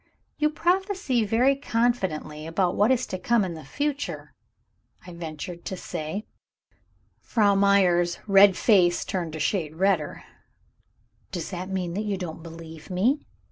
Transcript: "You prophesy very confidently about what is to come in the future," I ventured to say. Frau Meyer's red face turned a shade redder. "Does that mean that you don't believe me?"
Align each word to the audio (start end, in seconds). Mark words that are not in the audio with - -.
"You 0.39 0.49
prophesy 0.49 1.23
very 1.25 1.55
confidently 1.55 2.47
about 2.47 2.75
what 2.75 2.89
is 2.89 3.05
to 3.05 3.19
come 3.19 3.45
in 3.45 3.53
the 3.53 3.63
future," 3.63 4.33
I 5.05 5.13
ventured 5.13 5.63
to 5.65 5.77
say. 5.77 6.25
Frau 7.19 7.53
Meyer's 7.53 8.17
red 8.25 8.57
face 8.57 9.05
turned 9.05 9.35
a 9.35 9.39
shade 9.39 9.75
redder. 9.75 10.23
"Does 11.31 11.51
that 11.51 11.69
mean 11.69 11.93
that 11.93 12.01
you 12.05 12.17
don't 12.17 12.41
believe 12.41 12.89
me?" 12.89 13.27